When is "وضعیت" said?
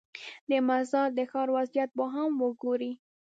1.57-1.89